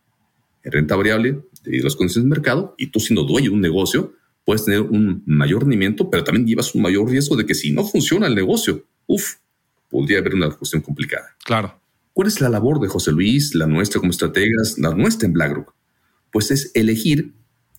[0.67, 3.61] En renta variable, debido a las condiciones de mercado, y tú siendo dueño de un
[3.61, 7.71] negocio, puedes tener un mayor rendimiento, pero también llevas un mayor riesgo de que si
[7.71, 9.35] no funciona el negocio, uff,
[9.89, 11.37] podría haber una cuestión complicada.
[11.45, 11.79] Claro.
[12.11, 15.73] ¿Cuál es la labor de José Luis, la nuestra como estrategas, la nuestra en BlackRock?
[16.33, 17.33] Pues es elegir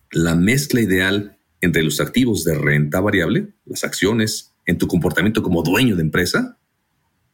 [0.09, 5.61] la mezcla ideal entre los activos de renta variable, las acciones, en tu comportamiento como
[5.61, 6.57] dueño de empresa,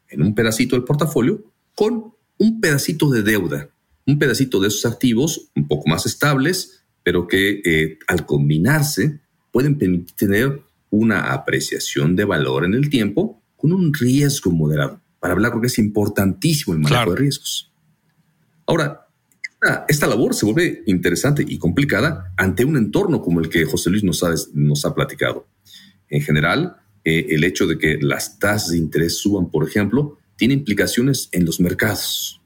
[0.10, 3.70] en un pedacito del portafolio, con un pedacito de deuda,
[4.06, 9.20] un pedacito de esos activos un poco más estables, pero que eh, al combinarse
[9.52, 15.02] pueden permitir tener una apreciación de valor en el tiempo con un riesgo moderado.
[15.20, 17.72] Para hablar, porque es importantísimo el manejo de riesgos.
[18.68, 19.08] Ahora,
[19.88, 24.04] esta, labor se vuelve interesante y complicada ante un entorno como el que José Luis
[24.04, 25.48] nos ha, nos ha platicado.
[26.10, 30.54] En general, eh, el hecho de que las tasas de interés suban, por ejemplo, tiene
[30.54, 32.42] implicaciones en los mercados.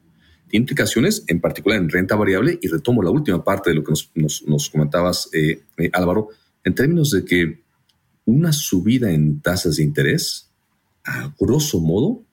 [0.49, 3.93] Tiene implicaciones en particular en renta variable y retomo la última parte de lo que
[4.15, 6.29] nos, comentabas, eh, eh, Álvaro,
[6.63, 7.61] en términos de que
[8.25, 10.49] una subida en tasas de interés,
[11.05, 12.23] a grosso modo,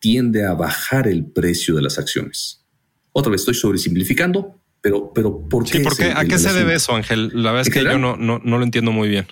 [0.00, 2.64] tiende a bajar el precio de las acciones.
[3.12, 5.82] Otra vez estoy sobresimplificando, pero, pero ¿por qué?
[6.14, 7.30] ¿A qué se debe eso, Ángel?
[7.34, 9.26] La verdad es que yo no, no, lo entiendo muy bien.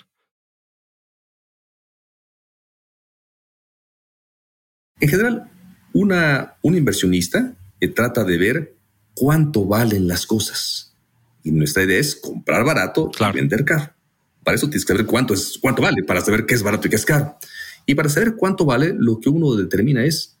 [5.01, 5.51] En general,
[5.91, 8.75] una, un inversionista eh, trata de ver
[9.13, 10.95] cuánto valen las cosas.
[11.43, 13.93] Y nuestra idea es comprar barato y vender caro.
[14.43, 16.89] Para eso tienes que saber cuánto es, cuánto vale, para saber qué es barato y
[16.89, 17.37] qué es caro.
[17.85, 20.37] Y para saber cuánto vale, lo que uno determina es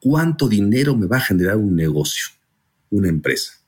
[0.00, 2.28] cuánto dinero me va a generar un negocio,
[2.88, 3.60] una empresa.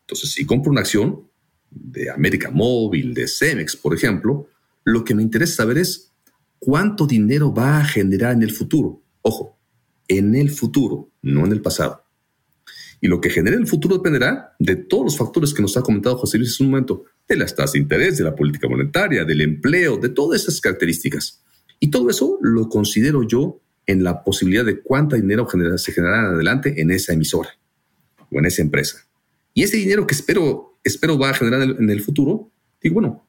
[0.00, 1.28] Entonces, si compro una acción
[1.70, 4.48] de América Móvil, de Cemex, por ejemplo,
[4.84, 6.12] lo que me interesa saber es
[6.58, 9.02] cuánto dinero va a generar en el futuro.
[9.20, 9.58] Ojo,
[10.08, 12.07] en el futuro, no en el pasado.
[13.00, 15.82] Y lo que genere en el futuro dependerá de todos los factores que nos ha
[15.82, 19.24] comentado José Luis en un momento, de las tasas de interés, de la política monetaria,
[19.24, 21.42] del empleo, de todas esas características.
[21.78, 26.80] Y todo eso lo considero yo en la posibilidad de cuánto dinero se generará adelante
[26.80, 27.50] en esa emisora
[28.30, 29.06] o en esa empresa.
[29.54, 32.50] Y ese dinero que espero, espero va a generar en el futuro,
[32.82, 33.26] digo, bueno,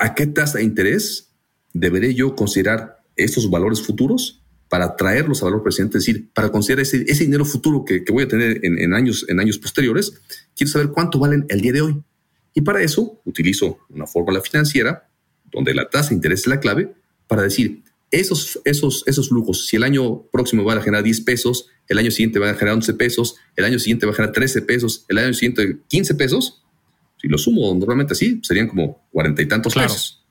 [0.00, 1.30] ¿a qué tasa de interés
[1.72, 4.43] deberé yo considerar estos valores futuros
[4.74, 5.98] para traerlos a valor presente?
[5.98, 9.56] Es decir, para considerar ese, dinero futuro que, voy a tener en, años, en años
[9.56, 10.14] posteriores,
[10.56, 12.02] quiero saber cuánto valen el día de hoy.
[12.54, 15.08] Y para eso utilizo una fórmula financiera
[15.44, 16.92] donde la tasa de interés es la clave
[17.28, 21.68] para decir esos, esos, esos flujos, si el año próximo va a generar 10 pesos,
[21.86, 24.62] el año siguiente va a generar 11 pesos, el año siguiente va a generar 13
[24.62, 26.64] pesos, el año siguiente 15 pesos,
[27.22, 30.26] si lo sumo normalmente así, serían como cuarenta y tantos pesos.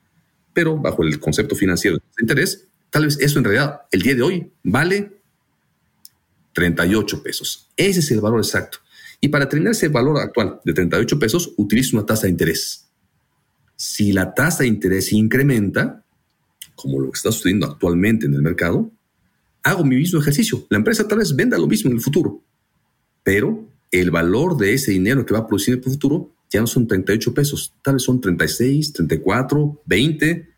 [0.52, 4.22] Pero bajo el concepto financiero de interés, tal vez eso en realidad el día de
[4.22, 5.18] hoy vale
[6.52, 7.68] 38 pesos.
[7.76, 8.78] Ese es el valor exacto.
[9.20, 12.86] Y para tener ese valor actual de 38 pesos, utilizo una tasa de interés.
[13.74, 16.04] Si la tasa de interés incrementa,
[16.76, 18.92] como lo que está sucediendo actualmente en el mercado,
[19.64, 20.64] hago mi mismo ejercicio.
[20.70, 22.44] La empresa tal vez venda lo mismo en el futuro,
[23.24, 26.68] pero el valor de ese dinero que va a producir en el futuro ya no
[26.68, 30.48] son 38 pesos, tal vez son 36, 34, 20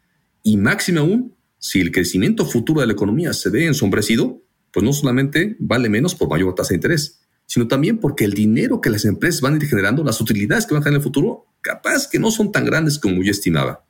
[0.42, 1.35] y máximo aún,
[1.66, 6.14] si el crecimiento futuro de la economía se ve ensombrecido, pues no solamente vale menos
[6.14, 9.56] por mayor tasa de interés, sino también porque el dinero que las empresas van a
[9.56, 12.52] ir generando, las utilidades que van a generar en el futuro, capaz que no son
[12.52, 13.84] tan grandes como yo estimaba.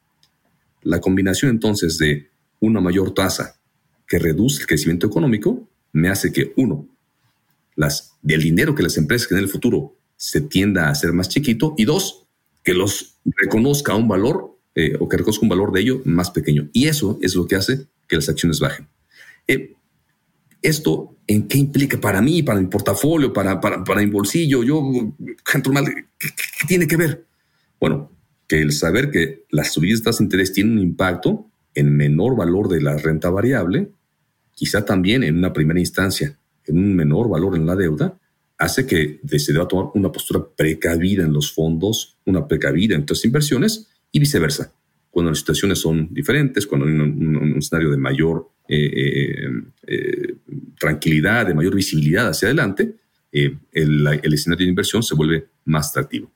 [0.85, 3.61] La combinación entonces de una mayor tasa
[4.09, 6.89] que reduce el crecimiento económico me hace que, uno,
[7.75, 11.75] las, del dinero que las empresas en el futuro se tienda a hacer más chiquito
[11.77, 12.27] y dos,
[12.65, 16.69] que los reconozca un valor eh, o que reconozca un valor de ello más pequeño.
[16.75, 18.87] Y eso es lo que hace que las acciones bajen.
[19.49, 19.73] Eh,
[20.61, 24.63] ¿Esto en qué implica para mí, para mi portafolio, para, para, para mi bolsillo?
[24.63, 24.83] Yo,
[25.65, 25.87] normal,
[26.19, 26.29] ¿qué,
[26.69, 27.25] tiene que ver?
[27.81, 28.13] Bueno,
[28.47, 32.37] que el saber que las subidas de tasas de interés tienen un impacto en menor
[32.37, 33.91] valor de la renta variable,
[34.55, 38.19] quizá también en una primera instancia en un menor valor en la deuda,
[38.59, 43.25] hace que se deba tomar una postura precavida en los fondos, una precavida en las
[43.25, 44.73] inversiones y viceversa.
[45.11, 49.49] Cuando las situaciones son diferentes, cuando hay un, escenario de mayor eh, eh,
[49.87, 50.35] eh,
[50.79, 52.97] tranquilidad, de mayor visibilidad hacia adelante,
[53.33, 56.31] el, el escenario de inversión se vuelve más atractivo.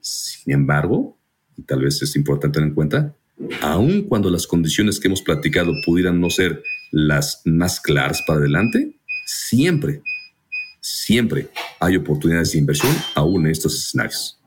[0.00, 1.18] Sin embargo,
[1.56, 3.16] y tal vez es importante tener en cuenta,
[3.60, 8.98] aun cuando las condiciones que hemos platicado pudieran no ser las más claras para adelante,
[9.26, 10.02] siempre,
[10.80, 14.39] siempre hay oportunidades de inversión aún en estos escenarios.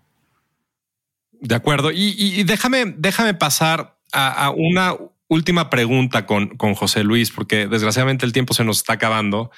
[1.43, 1.91] De acuerdo.
[1.91, 4.95] Y, déjame, déjame pasar a, una
[5.27, 9.51] última pregunta con, con José Luis, porque desgraciadamente el tiempo se nos está acabando.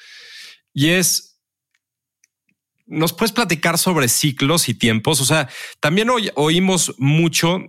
[0.73, 1.39] Y es,
[2.87, 5.21] ¿nos puedes platicar sobre ciclos y tiempos?
[5.21, 5.47] O sea,
[5.79, 7.59] también oímos mucho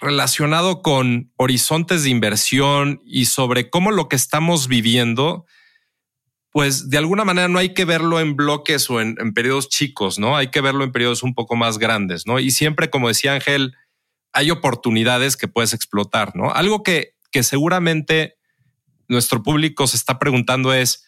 [0.00, 5.44] relacionado con horizontes de inversión y sobre cómo lo que estamos viviendo,
[6.58, 10.36] pues de alguna manera no hay que verlo en bloques o en, periodos chicos, ¿no?
[10.36, 12.40] Hay que verlo en periodos un poco más grandes, ¿no?
[12.40, 13.76] Y siempre, como decía Ángel,
[14.32, 16.50] hay oportunidades que puedes explotar, ¿no?
[16.50, 18.38] Algo que, que seguramente
[19.06, 21.06] nuestro público se está preguntando es,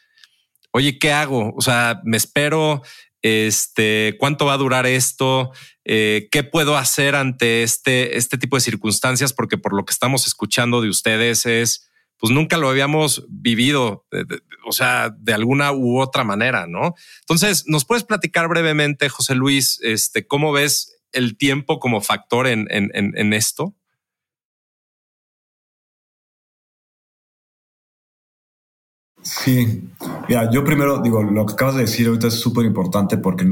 [0.70, 1.52] oye, ¿qué hago?
[1.56, 2.82] O sea, me espero,
[3.20, 5.50] este, cuánto va a durar esto,
[5.84, 10.28] eh, qué puedo hacer ante este, este tipo de circunstancias, porque por lo que estamos
[10.28, 11.89] escuchando de ustedes es,
[12.20, 14.06] pues nunca lo habíamos vivido,
[14.66, 16.94] o sea, de alguna u otra manera, ¿no?
[17.20, 22.68] Entonces, ¿nos puedes platicar brevemente, José Luis, este, cómo ves el tiempo como factor en,
[22.70, 23.74] en, en esto?
[29.22, 29.90] Sí,
[30.28, 33.44] mira, yo primero digo, lo que acabas de decir ahorita es súper importante porque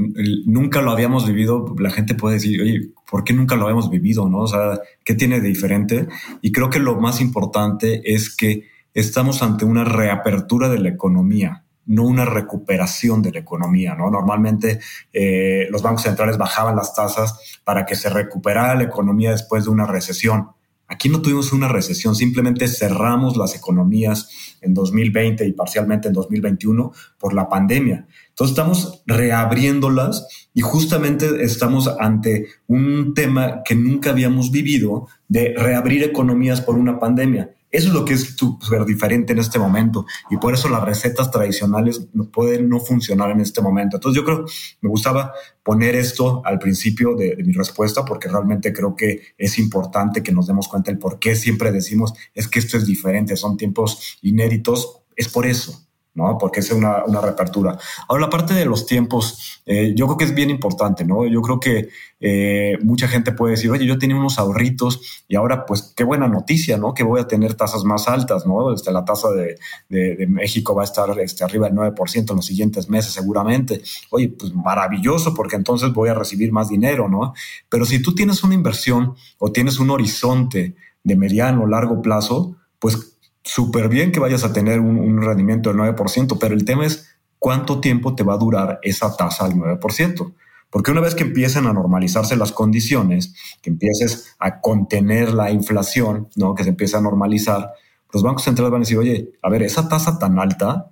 [0.46, 1.74] nunca lo habíamos vivido.
[1.78, 4.28] La gente puede decir, oye, ¿por qué nunca lo habíamos vivido?
[4.28, 4.40] ¿No?
[4.40, 6.09] O sea, ¿qué tiene de diferente?
[6.40, 11.64] Y creo que lo más importante es que estamos ante una reapertura de la economía
[11.88, 13.94] no una recuperación de la economía.
[13.94, 14.11] ¿no?
[14.11, 14.78] Normalmente
[15.12, 19.70] eh, los bancos centrales bajaban las tasas para que se recuperara la economía después de
[19.70, 20.50] una recesión.
[20.90, 26.92] Aquí no tuvimos una recesión, simplemente cerramos las economías en 2020 y parcialmente en 2021
[27.18, 28.07] por la pandemia.
[28.31, 36.03] Entonces estamos reabriéndolas y justamente estamos ante un tema que nunca habíamos vivido de reabrir
[36.05, 37.51] economías por una pandemia.
[37.70, 41.31] Eso es lo que es súper diferente en este momento y por eso las recetas
[41.31, 43.96] tradicionales no pueden no funcionar en este momento.
[43.96, 44.44] Entonces yo creo,
[44.81, 49.59] me gustaba poner esto al principio de, de, mi respuesta porque realmente creo que es
[49.59, 53.37] importante que nos demos cuenta el por qué siempre decimos es que esto es diferente,
[53.37, 55.88] son tiempos inéditos, es por eso.
[56.14, 56.37] ¿No?
[56.38, 57.79] Porque es una, una reapertura.
[58.09, 61.27] Ahora, la parte de los tiempos, eh, yo creo que es bien importante, ¿no?
[61.27, 61.88] Yo creo que
[62.21, 66.27] eh, mucha gente puede decir, oye, yo tenía unos ahorritos y ahora, pues, qué buena
[66.27, 66.92] noticia, ¿no?
[66.92, 68.73] Que voy a tener tasas más altas, ¿no?
[68.73, 72.47] Este, la tasa de, de, México va a estar este, arriba del 9% en los
[72.47, 73.83] siguientes meses, seguramente.
[74.11, 77.35] Oye, pues maravilloso, porque entonces voy a recibir más dinero, ¿no?
[77.68, 82.57] Pero si tú tienes una inversión o tienes un horizonte de mediano o largo plazo,
[82.79, 87.16] pues súper bien que vayas a tener un, rendimiento del 9%, pero el tema es
[87.38, 90.35] cuánto tiempo te va a durar esa tasa al 9%.
[90.70, 96.29] Porque una vez que empiecen a normalizarse las condiciones, que empieces a contener la inflación,
[96.37, 96.55] ¿no?
[96.55, 97.72] que se empiece a normalizar,
[98.12, 100.90] los bancos centrales van a decir, oye, a ver, esa tasa tan alta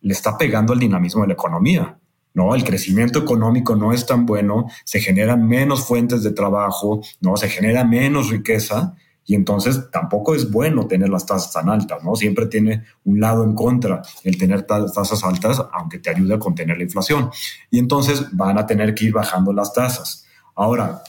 [0.00, 1.98] le está pegando al dinamismo de la economía.
[2.32, 2.54] ¿no?
[2.54, 7.36] El crecimiento económico no es tan bueno, se generan menos fuentes de trabajo, ¿no?
[7.36, 8.94] Se genera menos riqueza
[9.28, 12.16] y entonces tampoco es bueno tener las tasas tan altas, ¿no?
[12.16, 16.78] Siempre tiene un lado en contra el tener tasas altas, aunque te ayude a contener
[16.78, 17.28] la inflación.
[17.70, 20.24] Y entonces van a tener que ir bajando las tasas.
[20.54, 21.02] Ahora,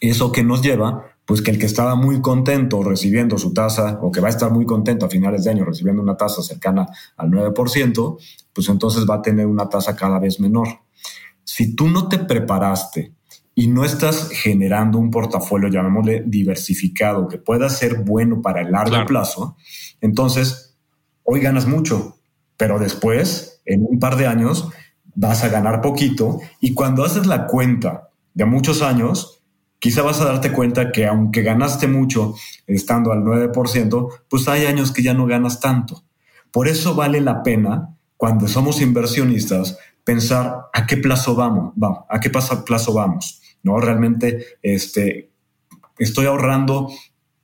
[0.00, 4.10] eso que nos lleva, pues que el que estaba muy contento recibiendo su tasa, o
[4.10, 7.30] que va a estar muy contento a finales de año recibiendo una tasa cercana al
[7.30, 8.18] 9%,
[8.52, 10.66] pues entonces va a tener una tasa cada vez menor.
[11.44, 13.13] Si tú no te preparaste
[13.54, 19.06] y no estás generando un portafolio, llamémosle diversificado, que pueda ser bueno para el largo
[19.06, 19.56] plazo,
[20.00, 20.76] entonces
[21.22, 22.18] hoy ganas mucho,
[22.56, 24.68] pero después, en un par de años,
[25.14, 29.42] vas a ganar poquito y cuando haces la cuenta de muchos años,
[29.78, 32.34] quizá vas a darte cuenta que aunque ganaste mucho
[32.66, 36.04] estando al 9%, pues hay años que ya no ganas tanto.
[36.50, 42.20] Por eso vale la pena, cuando somos inversionistas, pensar a qué plazo vamos, vamos a
[42.20, 43.40] qué plazo vamos.
[43.64, 43.80] ¿No?
[43.80, 45.30] Realmente este,
[45.98, 46.90] estoy ahorrando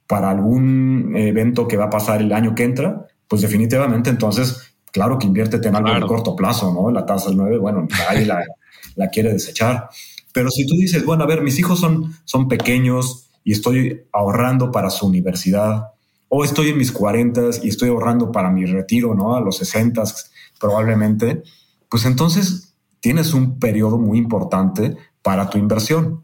[0.06, 5.18] para algún evento que va a pasar el año que entra, pues definitivamente entonces, claro
[5.18, 6.90] que inviértete en algo de corto plazo, ¿no?
[6.90, 8.44] La tasa es 9, bueno, nadie la,
[8.96, 9.88] la, quiere desechar.
[10.32, 14.70] Pero si tú dices, bueno, a ver, mis hijos son, son pequeños y estoy ahorrando
[14.70, 15.90] para su universidad,
[16.32, 19.34] o estoy en mis 40 y estoy ahorrando para mi retiro, ¿no?
[19.34, 20.02] A los 60
[20.60, 21.42] probablemente,
[21.88, 26.22] pues entonces tienes un periodo muy importante para tu inversión.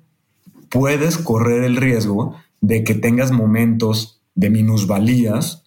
[0.70, 5.64] Puedes correr el riesgo de que tengas momentos de minusvalías,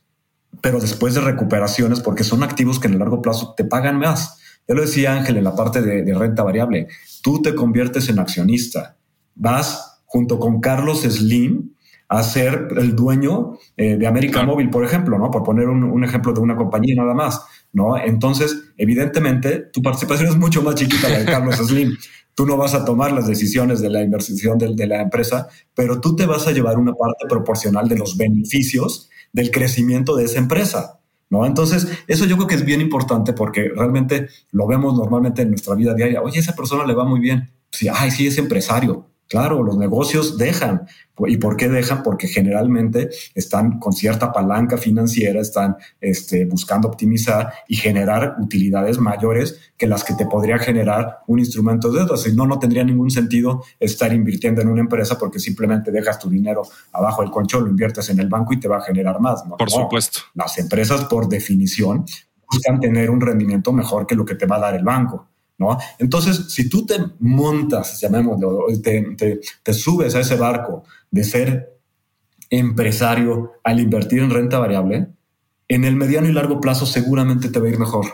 [0.62, 4.40] pero después de recuperaciones, porque son activos que en el largo plazo te pagan más.
[4.68, 6.88] Ya lo decía Ángel en la parte de, renta variable.
[7.24, 8.98] Tú te conviertes en accionista.
[9.36, 11.72] Vas junto con Carlos Slim
[12.08, 15.32] a ser el dueño eh, de América Móvil, por ejemplo, ¿no?
[15.32, 17.42] Por poner un, un, ejemplo de una compañía nada más,
[17.74, 17.98] ¿no?
[17.98, 21.96] Entonces, evidentemente, tu participación es mucho más chiquita la de Carlos Slim.
[22.36, 26.16] Tú no vas a tomar las decisiones de la inversión de, la empresa, pero tú
[26.16, 30.96] te vas a llevar una parte proporcional de los beneficios del crecimiento de esa empresa.
[31.32, 31.46] ¿No?
[31.46, 35.76] Entonces, eso yo creo que es bien importante porque realmente lo vemos normalmente en nuestra
[35.76, 36.24] vida diaria.
[36.24, 37.52] Oye, esa persona le va muy bien.
[37.70, 39.06] Sí, ay, sí, es empresario.
[39.30, 40.88] Claro, los negocios dejan.
[41.28, 42.02] ¿Y por qué dejan?
[42.02, 49.60] Porque generalmente están con cierta palanca financiera, están este, buscando optimizar y generar utilidades mayores
[49.78, 52.18] que las que te podría generar un instrumento de deuda.
[52.18, 56.28] Si no, no tendría ningún sentido estar invirtiendo en una empresa porque simplemente dejas tu
[56.28, 59.44] dinero abajo del colchón, lo inviertes en el banco y te va a generar más.
[59.44, 60.22] Por supuesto.
[60.34, 62.04] Las empresas, por definición,
[62.52, 65.28] buscan tener un rendimiento mejor que lo que te va a dar el banco.
[65.60, 65.78] ¿No?
[65.99, 71.80] Entonces, si tú te montas, llamémoslo, te, te, subes a ese barco de ser
[72.49, 75.10] empresario al invertir en renta variable,
[75.68, 78.07] en el mediano y largo plazo seguramente te va a ir mejor.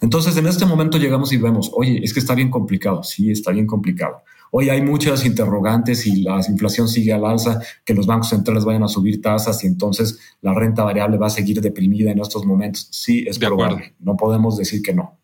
[0.00, 3.02] Entonces, en este momento llegamos y vemos, oye, es que está bien complicado.
[3.02, 4.22] Sí, está bien complicado.
[4.50, 8.82] Hoy hay muchas interrogantes y la inflación sigue al alza, que los bancos centrales vayan
[8.82, 12.86] a subir tasas y entonces la renta variable va a seguir deprimida en estos momentos.
[12.90, 13.94] Sí, es probable.
[13.98, 15.18] No podemos decir que no.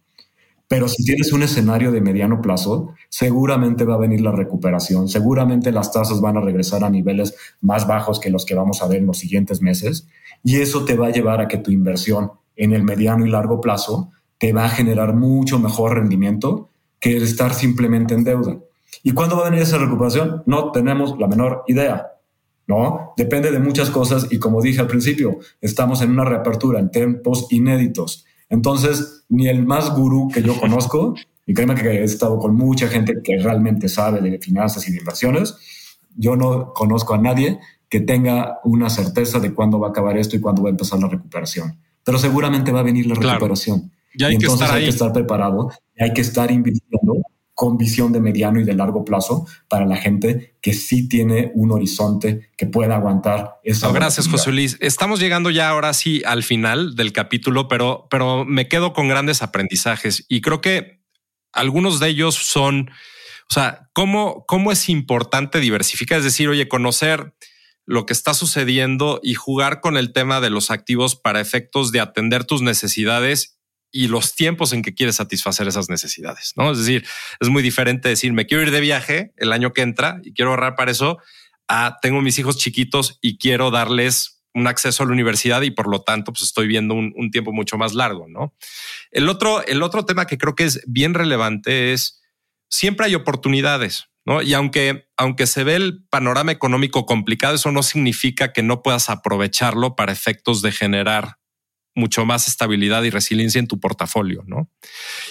[0.72, 5.70] Pero si tienes un escenario de mediano plazo, seguramente va a venir la recuperación, seguramente
[5.70, 9.00] las tasas van a regresar a niveles más bajos que los que vamos a ver
[9.00, 10.08] en los siguientes meses
[10.42, 13.60] y eso te va a llevar a que tu inversión en el mediano y largo
[13.60, 18.56] plazo te va a generar mucho mejor rendimiento que el estar simplemente en deuda.
[19.02, 20.42] ¿Y cuándo va a venir esa recuperación?
[20.46, 22.12] No tenemos la menor idea.
[22.66, 23.12] ¿no?
[23.18, 27.48] Depende de muchas cosas y como dije al principio, estamos en una reapertura en tiempos
[27.50, 28.24] inéditos.
[28.52, 31.14] Entonces, ni el más gurú que yo conozco,
[31.46, 34.98] y créeme que he estado con mucha gente que realmente sabe de finanzas y de
[34.98, 35.56] inversiones,
[36.14, 40.36] yo no conozco a nadie que tenga una certeza de cuándo va a acabar esto
[40.36, 41.78] y cuándo va a empezar la recuperación.
[42.04, 43.90] Pero seguramente va a venir la recuperación.
[44.14, 47.22] Y, hay entonces que hay que estar preparado, y hay que estar invirtiendo
[47.54, 51.70] con visión de mediano y de largo plazo para la gente que sí tiene un
[51.70, 53.92] horizonte que pueda aguantar esa.
[53.92, 54.78] gracias, José Luis.
[54.80, 59.42] Estamos llegando ya ahora sí al final del capítulo, pero, pero me quedo con grandes
[59.42, 61.02] aprendizajes y creo que
[61.52, 62.90] algunos de ellos son,
[63.50, 67.34] o sea, cómo, cómo es importante diversificar, es decir, oye, conocer
[67.84, 72.00] lo que está sucediendo y jugar con el tema de los activos para efectos de
[72.00, 73.58] atender tus necesidades
[73.92, 76.72] y los tiempos en que quieres satisfacer esas necesidades, ¿no?
[76.72, 77.06] Es decir,
[77.40, 80.50] es muy diferente decir, me quiero ir de viaje el año que entra y quiero
[80.50, 81.18] ahorrar para eso,
[81.68, 85.88] a tengo mis hijos chiquitos y quiero darles un acceso a la universidad y por
[85.88, 88.54] lo tanto pues estoy viendo un, un tiempo mucho más largo, ¿no?
[89.10, 92.22] El otro, el otro tema que creo que es bien relevante es
[92.68, 94.40] siempre hay oportunidades, ¿no?
[94.42, 99.10] Y aunque, aunque se ve el panorama económico complicado, eso no significa que no puedas
[99.10, 101.36] aprovecharlo para efectos de generar
[101.94, 104.70] mucho más estabilidad y resiliencia en tu portafolio, ¿no?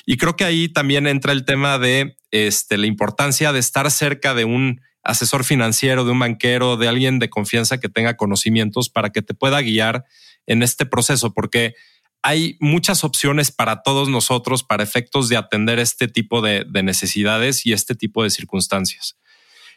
[0.05, 4.33] Y creo que ahí también entra el tema de este, la importancia de estar cerca
[4.33, 9.09] de un asesor financiero, de un banquero, de alguien de confianza que tenga conocimientos para
[9.09, 10.05] que te pueda guiar
[10.45, 11.73] en este proceso, porque
[12.23, 17.65] hay muchas opciones para todos nosotros para efectos de atender este tipo de, de necesidades
[17.65, 19.17] y este tipo de circunstancias.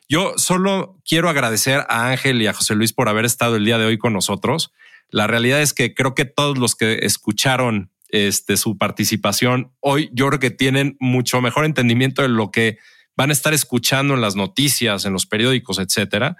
[0.08, 3.78] Yo solo quiero agradecer a Ángel y a José Luis por haber estado el día
[3.78, 4.70] de hoy con nosotros.
[5.10, 10.28] La realidad es que creo que todos los que escucharon este, su participación hoy, yo
[10.28, 12.78] creo que tienen mucho mejor entendimiento de lo que
[13.16, 16.36] van a estar escuchando en las noticias, en los periódicos, etcétera.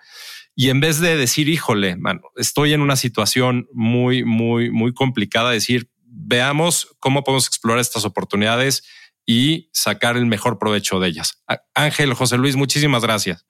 [0.57, 5.51] Y en vez de decir, híjole, mano, estoy en una situación muy, muy, muy complicada,
[5.51, 8.85] decir, veamos cómo podemos explorar estas oportunidades
[9.27, 11.43] y sacar el mejor provecho de ellas.
[11.75, 13.47] Ángel, José Luis, muchísimas gracias.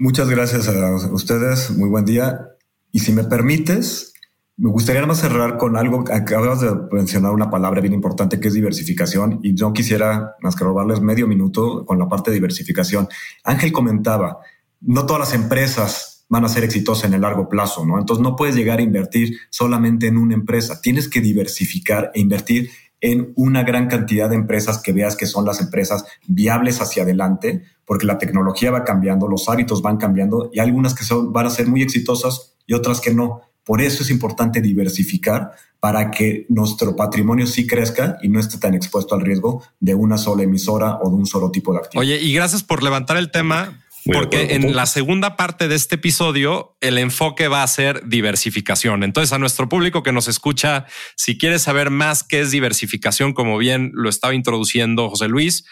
[0.00, 1.76] Muchas gracias a ustedes.
[1.76, 2.46] Muy buen día.
[2.90, 4.14] Y si me permites,
[4.56, 6.06] me gustaría más cerrar con algo.
[6.10, 10.64] Acabas de mencionar una palabra bien importante que es diversificación y yo quisiera más que
[10.64, 13.08] robarles medio minuto con la parte de diversificación.
[13.44, 14.38] Ángel comentaba,
[14.80, 17.98] no todas las empresas van a ser exitosas en el largo plazo, ¿no?
[17.98, 20.80] Entonces no puedes llegar a invertir solamente en una empresa.
[20.80, 22.70] Tienes que diversificar e invertir
[23.02, 27.64] en una gran cantidad de empresas que veas que son las empresas viables hacia adelante,
[27.90, 31.50] porque la tecnología va cambiando, los hábitos van cambiando y algunas que son, van a
[31.50, 33.40] ser muy exitosas y otras que no.
[33.64, 38.74] Por eso es importante diversificar para que nuestro patrimonio sí crezca y no esté tan
[38.74, 42.00] expuesto al riesgo de una sola emisora o de un solo tipo de activo.
[42.00, 43.82] Oye, y gracias por levantar el tema.
[44.04, 49.02] porque en la segunda parte de este episodio el enfoque va a ser diversificación.
[49.02, 50.86] Entonces a nuestro público que nos escucha,
[51.16, 55.64] si quieres saber más qué es diversificación, como bien lo estaba introduciendo José Luis,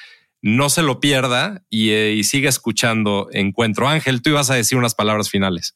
[0.43, 3.89] no se lo pierda y, eh, y siga escuchando Encuentro.
[3.89, 5.75] Ángel, tú ibas a decir unas palabras finales.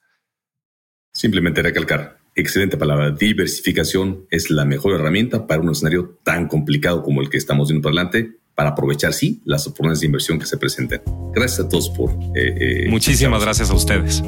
[1.13, 7.21] Simplemente recalcar, excelente palabra, diversificación es la mejor herramienta para un escenario tan complicado como
[7.21, 10.57] el que estamos viendo por delante para aprovechar, sí, las oportunidades de inversión que se
[10.57, 11.03] presenten.
[11.35, 12.11] Gracias a todos por...
[12.35, 14.23] Eh, eh, Muchísimas gracias a ustedes.